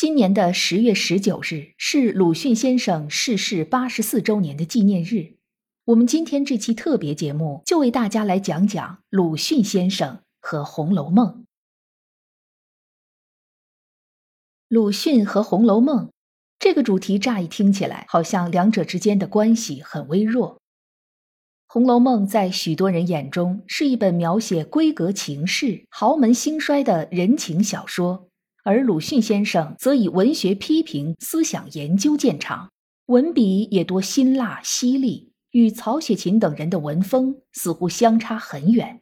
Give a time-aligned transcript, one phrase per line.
[0.00, 5.34] 今年的十月十九日是鲁迅先生逝世八十四周年的纪念日。
[5.84, 11.26] 我们今天这期特别节目就为大家来讲讲鲁迅先生和《红楼梦》。
[14.68, 16.06] 鲁迅和《红楼梦》
[16.58, 20.54] 这个主题乍一听起来，好像两者之间的关系很微弱。
[21.66, 28.29] 《红楼梦》在许多人眼中是一本描写闺阁情事、豪门兴衰的人情小说。
[28.62, 32.70] 而鲁迅先生则以文学批评、思想研究见长，
[33.06, 39.00] 文笔也多辛辣犀利，与曹雪芹等人的文风似乎相差很远。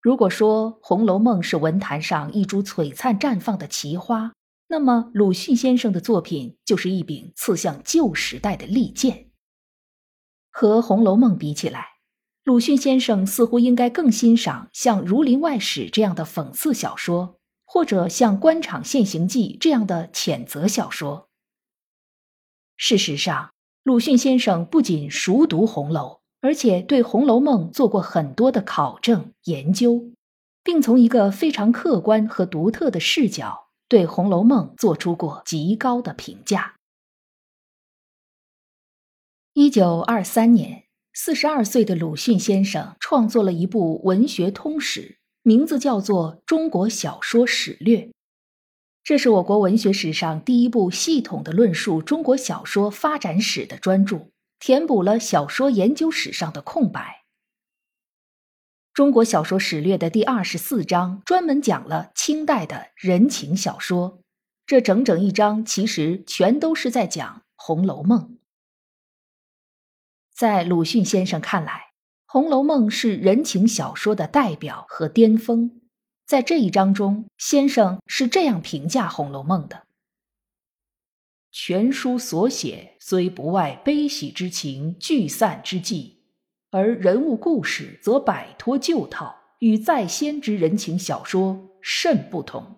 [0.00, 4.32] 如果说《红楼梦》是文坛上一株璀璨绽放的奇花，
[4.66, 9.30] 那么鲁迅先生的作品就是一柄刺向旧时代的利剑。
[10.50, 11.86] 和《红楼梦》比起来，
[12.42, 17.37] 鲁迅先生似乎应该更欣赏像《儒林外史》这样的讽刺小说。
[17.70, 21.28] 或者像《官场现形记》这样的谴责小说。
[22.78, 23.52] 事实上，
[23.82, 30.10] 鲁迅先生不仅熟读红楼，而且对《红楼梦》做过很多的考证研究，
[30.64, 36.76] 并从一个非常客观和独特的视角对《红楼梦》做出过极高的评价。
[39.52, 45.18] 一九二三年，四十二岁的鲁迅先生创作了一部文学通史。
[45.48, 48.00] 名字叫做《中国小说史略》，
[49.02, 54.28] 这是我国文学史上第一部系统的论述中国小说发展史的专著，
[54.58, 57.00] 填补了小说研究史上的空白。
[58.92, 64.20] 《中国小说史略》的第二十四章专门讲了清代的人情小说，
[64.66, 68.20] 这整整一章其实全都是在讲《红楼梦》。
[70.36, 71.72] 在鲁迅先生看来，
[72.30, 75.80] 《红楼梦》是人情小说的代表和巅峰，
[76.26, 79.84] 在这一章中，先生是这样评价《红楼梦》的：
[81.50, 86.18] 全书所写虽不外悲喜之情聚散之际，
[86.70, 92.76] 而人物故事则摆脱旧套，与在先之人情小说甚不同。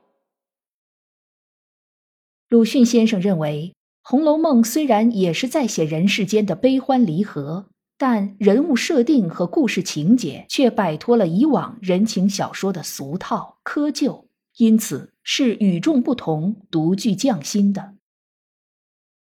[2.48, 3.74] 鲁迅先生认为，
[4.08, 7.66] 《红楼梦》虽然也是在写人世间的悲欢离合。
[8.02, 14.24] 但人物设定和故事情节却摆脱了以往人情小说的俗套窠臼，
[14.56, 17.96] 因此是与众不同、独具匠心的。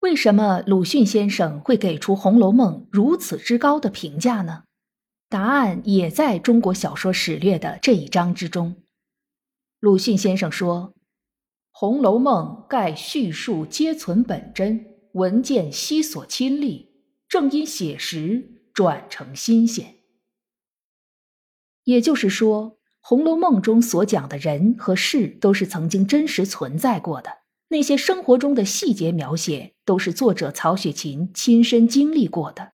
[0.01, 4.65] 为什么鲁迅先生会给出《红楼梦》如此之高的评价呢？
[5.27, 8.75] 答案也在中国小说史略的这一章之中。
[9.79, 10.93] 鲁迅先生说
[11.71, 16.91] ：“《红楼梦》盖叙述皆存本真，文见悉所亲历，
[17.27, 19.95] 正因写实。”转成新鲜，
[21.85, 27.39] 也就是说，《红楼梦》中所讲的人和事都是曾经真实存在过的，
[27.69, 32.73] 那些生活中的细节描写都是作者曹雪芹亲身经历过的。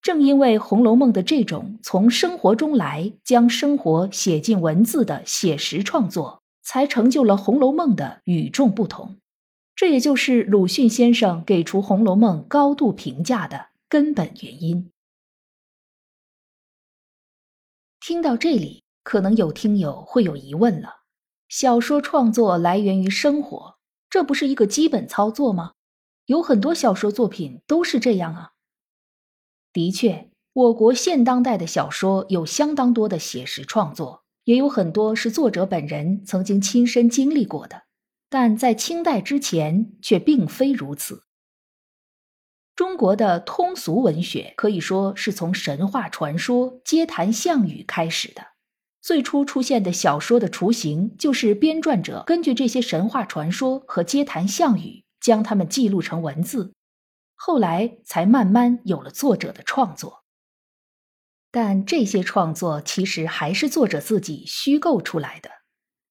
[0.00, 9.16] 正因为《红楼梦》的这种从生活中来，将生活写进文字的写实创作，才成就了《红楼梦》的与众不同。
[9.74, 14.92] 这也就是鲁迅先生给出《红楼梦》高度评价的根本原因。
[18.08, 21.00] 听到这里，可能有听友会有疑问了：
[21.48, 23.78] 小说创作来源于生活，
[24.08, 25.72] 这不是一个基本操作吗？
[26.26, 28.52] 有很多小说作品都是这样啊。
[29.72, 37.86] 的确，我国现当代的小说有相当多的写实创作，也有很多是作者本人曾经亲身经历过的，
[38.30, 41.24] 但在清代之前却并非如此。
[42.76, 48.48] 中国的通俗文学可以说是从神话传说、街谈巷语开始的。
[49.00, 56.74] 最初出现的小说的雏形，就是编撰者根据这些神话传说和街谈巷语，将它们记录成文字，
[57.34, 60.24] 后来才慢慢有了作者的创作。
[61.50, 65.48] 但这些创作其实还是作者自己虚构出来的，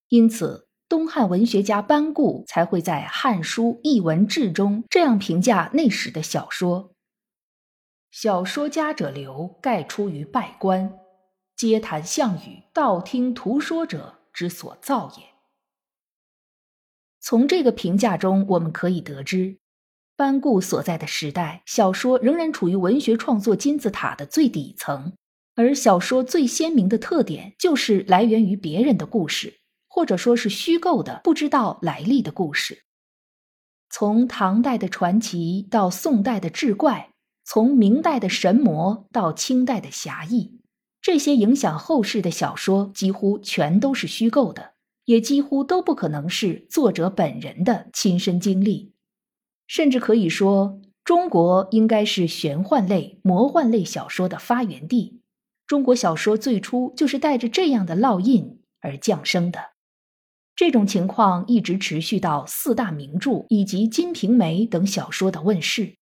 [0.08, 0.65] 因此。
[0.88, 6.92] 东汉文学家班固才会在《汉书艺文志》中这样评价那时的小说
[8.12, 10.96] ：“小说家者流，盖出于拜官，
[11.56, 15.24] 皆谈项羽，道听途说者之所造也。”
[17.20, 19.58] 从这个评价中，我们可以得知，
[20.14, 25.14] 班固所在的时代，小说仍然处于文学创作金字塔的最底层，
[25.56, 29.58] 而小说最鲜明的特点就是来源于别人的故事，
[29.96, 32.82] 或者说是虚构的、不知道来历的故事。
[33.88, 37.14] 从唐代的传奇到宋代的志怪，
[37.46, 40.60] 从明代的神魔到清代的侠义，
[41.00, 44.74] 这些影响后世的小说几乎全都是虚构的，
[45.06, 48.92] 也几乎都不可能是作者本人的亲身经历。
[49.66, 55.22] 甚至可以说，中国应该是玄幻类、魔幻类小说的发源地。
[55.66, 59.75] 中国小说最初就是带着这样的烙印而降生的。
[60.56, 65.98] 这种情况一直持续到四大名著以及《金瓶梅》等小说的问世。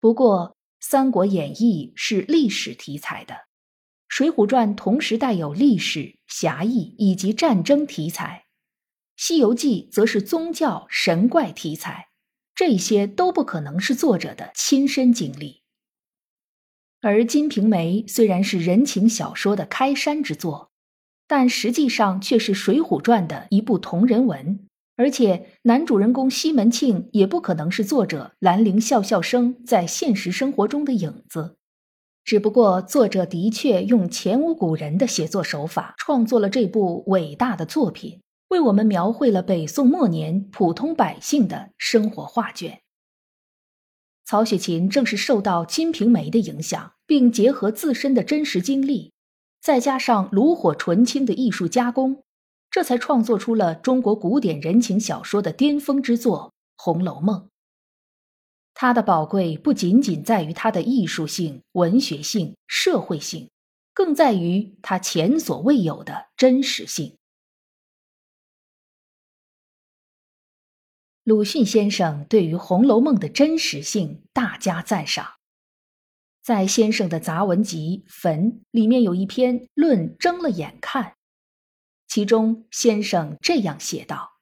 [0.00, 0.48] 不过，
[0.80, 3.34] 《三国演义》是历史题材的，
[4.08, 8.46] 《水浒传》同时带有历史、侠义以及战争题材，
[9.22, 12.08] 《西游记》则是宗教、神怪题材，
[12.56, 15.62] 这些都不可能是作者的亲身经历。
[17.00, 20.69] 而《金瓶梅》虽然是人情小说的开山之作。
[21.30, 24.66] 但实际上却是《水浒传》的一部同人文，
[24.96, 31.56] 而且男主人公西门庆也不可能是作者兰陵笑笑生在现实生活中的影子。
[32.24, 42.80] 只不过作者的确用前无古人的写作手法创作了这部伟大的作品，为我们描绘了北宋末年普通百姓的生活画卷。
[44.24, 49.12] 曹雪芹正是受到《金瓶梅》的影响，并结合自身的真实经历。
[49.60, 52.24] 再加上炉火纯青的艺术加工，
[52.70, 57.40] 这才创作出了中国古典人情小说的巅峰之作《红楼梦》。
[58.72, 63.50] 它的宝贵不仅仅在于它的艺术性、文学性、社会性，
[63.92, 67.18] 更在于它前所未有的真实性。
[71.22, 75.39] 鲁迅先生对于《红楼梦》的真实性大加赞赏。
[76.50, 81.14] 在先生的杂文集《坟》里面有一篇论睁了眼看，
[82.08, 84.40] 其中先生这样写道：“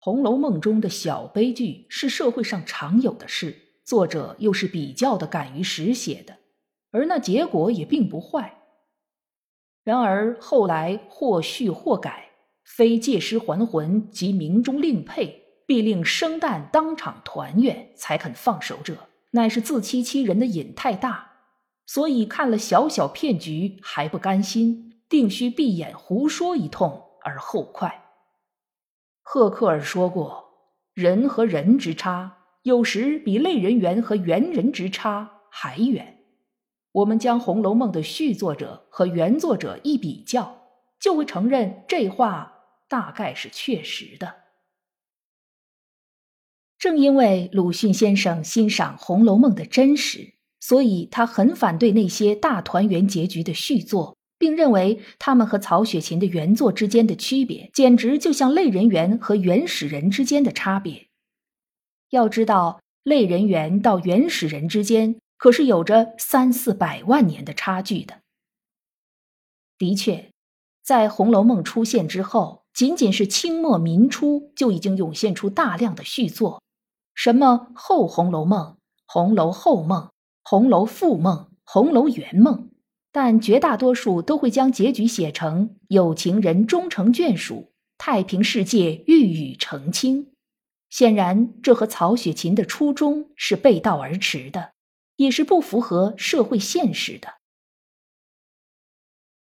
[0.04, 6.36] 《红楼梦》中的小悲剧是社会上常有的事，作者又是比较的敢于实写的，
[6.92, 8.62] 而那结果也并不坏。
[9.82, 12.30] 然而后来或续或改，
[12.62, 18.96] 非借尸还魂及明中另配，必令生旦当场团圆，才肯放手者。”
[19.32, 21.32] 乃是自欺欺人的瘾太大，
[21.86, 28.04] 所以看了小小骗局还不甘心，定须闭眼胡说一通而后快。
[29.22, 30.44] 赫克尔说过，
[30.94, 36.18] 人和人之差，有时比类人猿和猿人之差还远。
[36.92, 40.58] 我们将《红楼梦》的续作者和原作者一比较，
[41.00, 44.41] 就会承认这话大概是确实的。
[46.82, 61.06] 正因为鲁迅先生欣赏《红楼梦》的真实，所以他很反对那些大团圆结局的续作，并认为他们和曹雪芹的原作之间的区别，简直就像类人猿和原始人之间的差别。
[62.10, 68.22] 要知道，类人猿到原始人之间可是有着三四百万年的差距的。
[69.78, 70.32] 的确，
[70.82, 76.60] 在《红楼梦》出现之后，仅仅是清末民初就已经涌现出大量的续作。
[77.14, 78.60] 什么后《红楼梦》
[79.06, 80.02] 《红楼后梦》
[80.42, 82.54] 《红楼复梦》《红楼圆梦》，
[83.12, 90.32] 但绝大多数都会将结局写成有情人终成眷属，太平世界玉宇澄清。
[90.90, 94.72] 显然，这和曹雪芹的初衷是背道而驰的，
[95.16, 97.34] 也是不符合社会现实的。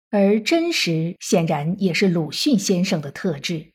[0.09, 3.72] 而真实显然也是鲁迅先生的特质。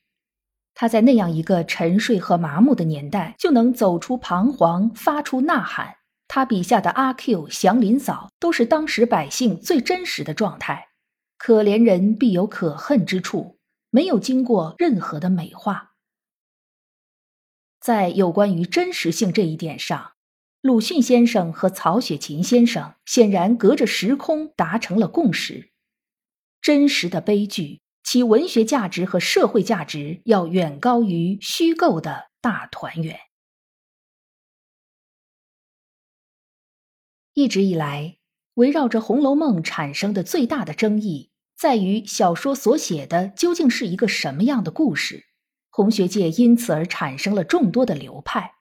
[0.80, 5.96] 他在那样一个沉睡和麻木的年代，就能走出彷徨，发出呐喊。
[6.28, 10.90] 他笔下的阿 Q、祥林嫂，都是当时百姓最真实的状态。
[11.36, 13.58] 可怜人必有可恨之处，
[13.90, 15.94] 没有经过任何的美化。
[17.80, 20.12] 在有关于真实性这一点上，
[20.60, 25.72] 鲁迅先生和曹雪芹先生显然隔着时空达成了共识：
[26.62, 27.80] 真实的悲剧。
[28.10, 33.20] 其文学价值和社会价值要远高于虚构的大团圆。
[37.34, 38.16] 一直以来，
[38.54, 45.26] 围绕着《红楼梦》产生的最大的争议，在于小说所写的究竟是一个什么样的故事。
[45.68, 48.54] 红学界因此而产生了众多的流派。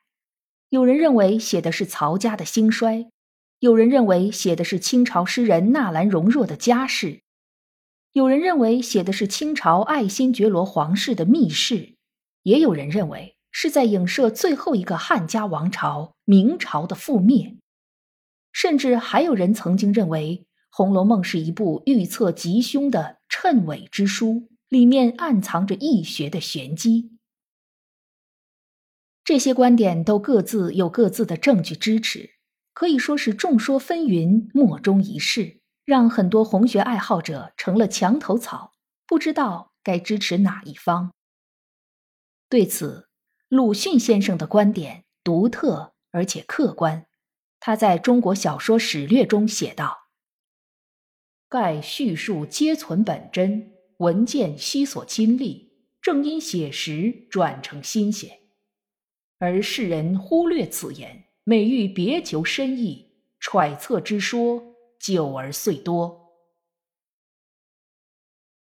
[0.68, 3.10] 有人认为写的是曹家的兴衰，
[3.60, 7.24] 有人认为写的是清朝诗人纳兰容若的家世。
[8.14, 11.96] 有人认为写的是清朝爱新觉罗皇室的密室，
[12.44, 17.58] 也有人认为是在影射最后一个汉家王朝明朝的覆灭。
[18.52, 27.12] 甚至还有人曾经认为，《红楼梦》是一部预测吉凶的谶纬之书，里面暗藏着易学的玄机。
[29.24, 32.32] 这些观点都各自有各自的证据支持，
[32.74, 38.74] 可以说是众说纷纭，莫衷一是，让很多红学爱好者成了墙头草，
[39.06, 41.14] 不知道该支持哪一方。
[42.50, 43.08] 对此，
[43.48, 47.06] 鲁迅先生的观点独特而且客观。
[47.62, 50.10] 他在中国小说史略中写道
[51.48, 58.42] ：“盖叙述皆存本真，文件悉所亲历，正因写实转成新鲜。
[59.40, 66.34] 而世人忽略此言，每欲别求深意，揣测之说久而遂多。”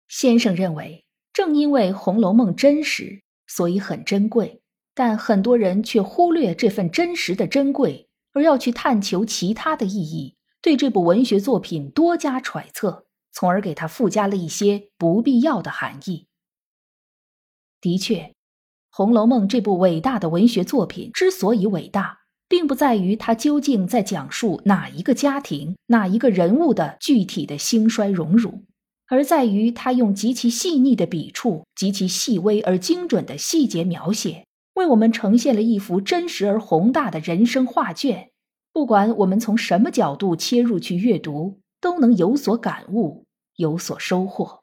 [0.08, 3.22] 先生认为，正因为《红楼梦》真实。
[3.52, 4.62] 所以很珍贵，
[4.94, 16.28] 但很多人却忽略这份真实的珍贵，而要去探求其他的意义，对这部文学作品多加揣测，从而给它附加了一些不必要的含义。
[17.80, 18.18] 的确，
[18.88, 22.19] 《红楼梦》这部伟大的文学作品之所以伟大，
[22.50, 28.64] 并不在于它究竟在讲述哪一个家庭、哪一个人物的具体的兴衰荣辱。
[29.06, 38.30] 而在于他用极其细腻的笔触、极其细微而精准的细节描写，为我们呈现了一幅真实而宏大的人生画卷。
[38.72, 43.26] 不管我们从什么角度切入去阅读，都能有所感悟，
[43.56, 44.62] 有所收获。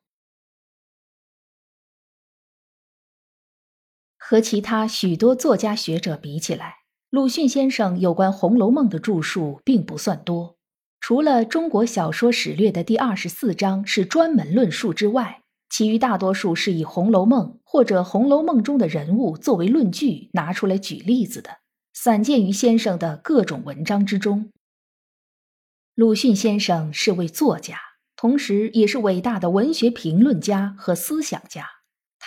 [4.17, 6.76] 和其他许多作家学者比起来，
[7.09, 10.57] 鲁迅先生有关《红楼梦》的著述并不算多。
[10.99, 21.59] 除了《中国小说史略》的第二十四章是专门论述之外，其余大多数是以《红楼梦》或者《红楼梦》中的人物作为论据拿出来举例子的，
[21.93, 24.51] 散见于先生的各种文章之中。
[25.95, 27.79] 鲁迅先生是位作家，
[28.17, 31.76] 同时也是伟大的文学评论家和思想家。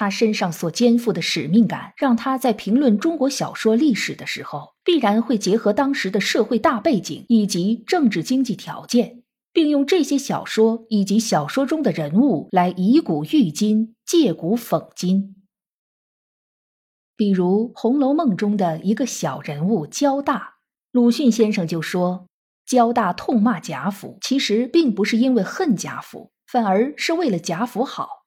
[0.00, 15.37] 他身上所肩负的使命感，让他在评论中国小说历史的时候，必然会结合当时的社会大背景以及政治经济条件，并用这些小说以及小说中的人物来以古喻今，借古讽今。
[17.14, 20.54] 比如《红楼梦》中的一个小人物焦大，
[20.92, 22.26] 鲁迅先生就说
[22.64, 28.20] ：“焦大痛骂贾府，其实并不是因为恨贾府，反而是为了贾府好。”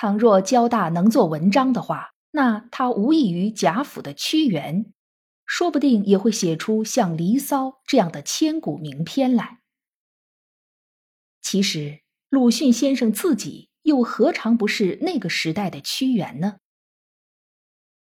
[0.00, 4.90] 倘若交大能做文章的话，那他无异于贾府的屈原，
[5.44, 9.60] 说不定也会写出像《离骚》这样的千古名篇来。
[11.42, 16.56] 其实，鲁迅先生自己又何尝不是那个时代的屈原呢？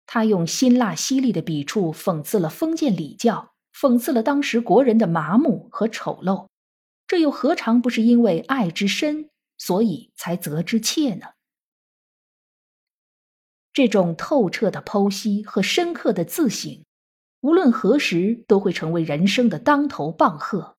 [0.06, 6.50] 他用辛辣犀利的笔触讽刺了封建礼教，讽刺了当时国人的麻木和丑陋，
[7.08, 11.26] 这又何尝不是因为爱之深，所以才责之切呢？
[13.80, 16.84] 这种透彻的剖析和深刻的自省，
[17.40, 20.76] 无论何时都会成为人生的当头棒喝。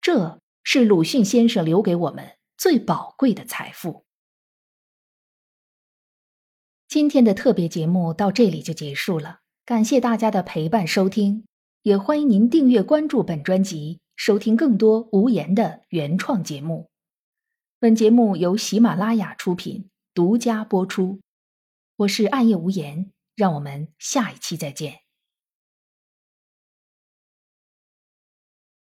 [0.00, 4.06] 这是鲁迅先生留给我们最宝贵的财富。
[6.88, 11.44] 今天的特别节目到这里就结束了，感谢大家的陪伴收听，
[11.82, 16.88] 也欢迎您订阅关注本专辑，收听更多无言的原创节目。
[17.78, 21.20] 本节目由喜马拉雅出品，独家播出。
[21.96, 25.01] 我是暗夜无言，让我们下一期再见。